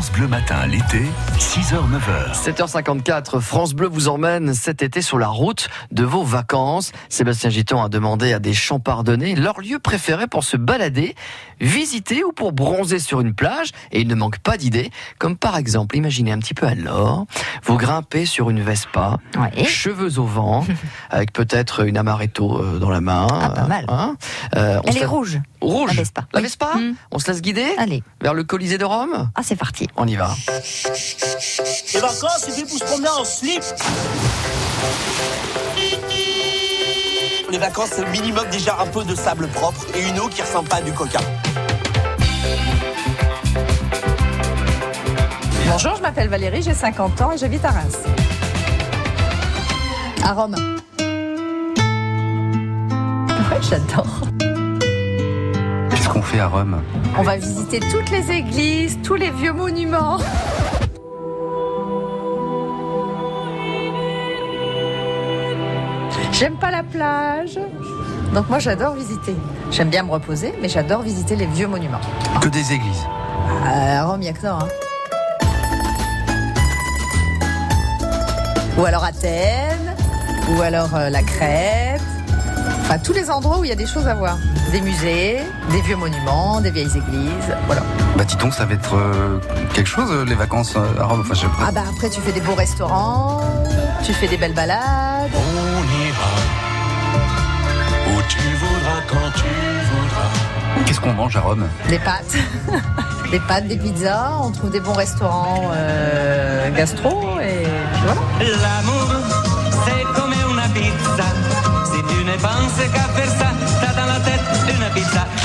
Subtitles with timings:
[0.00, 1.02] France Bleu Matin, l'été,
[1.36, 2.32] 6h, 9h.
[2.32, 6.92] 7h54, France Bleu vous emmène cet été sur la route de vos vacances.
[7.10, 11.14] Sébastien Giton a demandé à des champardonnais leur lieu préféré pour se balader,
[11.60, 13.72] visiter ou pour bronzer sur une plage.
[13.92, 17.26] Et il ne manque pas d'idées, comme par exemple, imaginez un petit peu alors,
[17.64, 19.64] vous grimpez sur une Vespa, Ouais.
[19.66, 20.64] cheveux au vent,
[21.10, 23.26] avec peut-être une amaretto euh, dans la main.
[23.30, 23.84] Ah, pas mal.
[23.88, 24.16] Hein.
[24.56, 25.40] Euh, on Elle est rouge.
[25.60, 25.88] Rouge.
[25.90, 26.22] La Vespa.
[26.32, 26.40] La.
[26.40, 26.70] Vespa.
[27.10, 28.02] On se laisse guider Allez.
[28.22, 29.88] vers le Colisée de Rome Ah, c'est parti.
[29.96, 30.30] On y va.
[31.94, 33.62] Les vacances, c'est fait pour se promener en slip.
[37.50, 40.68] Les vacances, c'est minimum déjà un peu de sable propre et une eau qui ressemble
[40.68, 41.20] pas à du coca.
[45.66, 47.98] Bonjour, je m'appelle Valérie, j'ai 50 ans et j'habite à Reims.
[50.22, 50.56] À Rome.
[53.50, 54.20] Ouais, j'adore.
[56.10, 56.82] Qu'on fait à Rome
[57.18, 60.18] On va visiter toutes les églises, tous les vieux monuments.
[66.32, 67.58] J'aime pas la plage.
[68.34, 69.34] Donc moi j'adore visiter.
[69.70, 72.00] J'aime bien me reposer, mais j'adore visiter les vieux monuments.
[72.40, 73.04] Que des églises.
[73.66, 74.58] À Rome, il n'y a que ça.
[74.60, 74.68] hein.
[78.78, 79.94] Ou alors Athènes,
[80.56, 82.00] ou alors euh, la Crète.
[82.82, 84.38] Enfin, tous les endroits où il y a des choses à voir.
[84.72, 85.38] Des musées,
[85.72, 87.56] des vieux monuments, des vieilles églises.
[87.66, 87.82] Voilà.
[88.16, 89.40] Bah dis donc, ça va être euh,
[89.74, 91.22] quelque chose, euh, les vacances euh, à Rome.
[91.22, 91.66] Enfin, je sais pas.
[91.66, 93.40] Ah bah après, tu fais des beaux restaurants,
[94.04, 95.30] tu fais des belles balades.
[95.34, 96.30] On ira
[98.06, 99.48] où tu voudras, quand tu
[99.90, 100.84] voudras.
[100.86, 101.66] Qu'est-ce qu'on mange à Rome?
[101.88, 102.36] Des pâtes.
[103.32, 104.38] des pâtes, des pizzas.
[104.40, 108.20] On trouve des bons restaurants euh, gastro et puis voilà.
[108.62, 109.08] L'amour,
[109.84, 111.26] c'est comme una pizza.
[111.86, 113.39] Si tu ne penses qu'à faire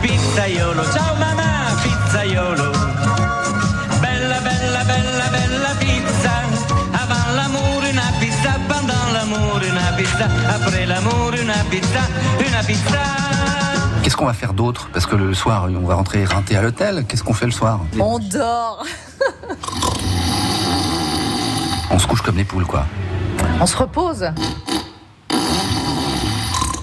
[0.00, 2.70] Pizzaiolo, ciao maman, pizzaiolo.
[4.00, 6.32] Bella, bella, bella, bella pizza.
[6.92, 8.58] Avant l'amour, une pizza.
[8.66, 10.26] Pendant l'amour, une pizza.
[10.48, 12.00] Après l'amour, une pizza.
[12.38, 13.02] Une pizza.
[14.02, 14.88] Qu'est-ce qu'on va faire d'autre?
[14.92, 17.04] Parce que le soir, on va rentrer éreinté à l'hôtel.
[17.06, 17.80] Qu'est-ce qu'on fait le soir?
[17.98, 18.84] On dort.
[21.90, 22.86] On se couche comme les poules, quoi.
[23.60, 24.30] On se repose.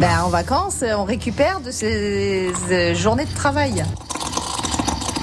[0.00, 3.84] Ben, en vacances, on récupère de ces, ces journées de travail.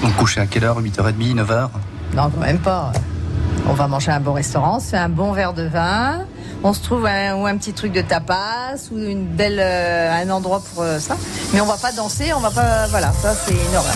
[0.04, 0.80] On couche à quelle heure?
[0.80, 1.68] 8h30, 9h
[2.14, 2.92] Non, quand même pas.
[3.68, 6.20] On va manger à un bon restaurant, on se fait un bon verre de vin,
[6.62, 10.30] on se trouve un, ou un petit truc de tapas ou une belle, euh, un
[10.30, 11.16] endroit pour euh, ça.
[11.52, 12.86] Mais on va pas danser, on va pas.
[12.86, 13.94] Voilà, ça c'est une horreur.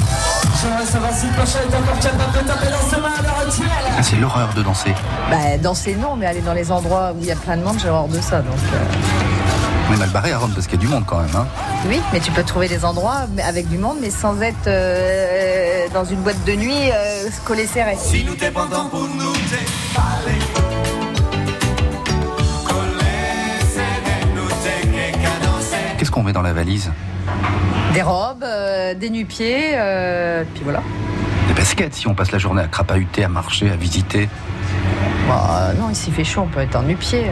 [3.97, 4.95] Ah, C'est l'horreur de danser.
[5.31, 7.79] Bah, danser non, mais aller dans les endroits où il y a plein de monde,
[7.81, 8.39] j'ai horreur de ça.
[8.41, 9.22] Donc, euh,
[9.89, 11.35] On est mal barré à Rome parce qu'il y a du monde quand même.
[11.35, 11.47] Hein.
[11.89, 15.87] oui, mais tu peux trouver des endroits mais avec du monde, mais sans être euh,
[15.93, 17.97] dans une boîte de nuit euh, collé serré.
[17.99, 19.33] Si nous dépendons pour nous.
[26.03, 26.91] Qu'est-ce qu'on met dans la valise?
[27.95, 30.83] Des robes, euh, des nu-pieds, euh, puis voilà.
[31.47, 34.29] Des baskets si on passe la journée à crapahuter, à marcher, à visiter.
[35.33, 37.25] Bah, non, ici il fait chaud, on peut être en nu-pied.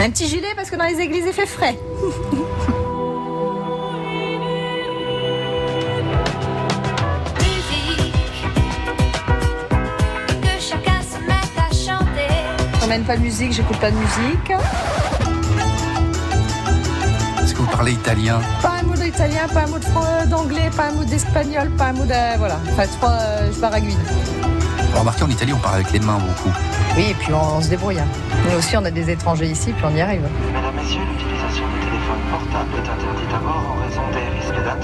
[0.00, 1.76] Un petit gilet parce que dans les églises il fait frais.
[10.42, 12.28] Que chacun se mette à chanter.
[12.80, 14.50] J'emmène pas de musique, j'écoute pas de musique.
[17.42, 18.40] Est-ce que vous parlez italien?
[18.62, 21.92] Pas un mot d'italien, pas un mot fran- d'anglais, pas un mot d'espagnol, pas un
[21.92, 22.38] mot de.
[22.38, 22.58] Voilà.
[22.72, 23.98] Enfin, trois, euh, je baragouine.
[24.94, 26.50] Remarquez, en Italie, on parle avec les mains beaucoup.
[26.96, 27.98] Oui, et puis on, on se débrouille.
[27.98, 28.06] Hein.
[28.50, 30.28] Nous aussi, on a des étrangers ici, puis on y arrive.
[30.52, 34.82] Mesdames, Messieurs, l'utilisation du téléphone portable est interdite à mort en raison des risques d'intérêt.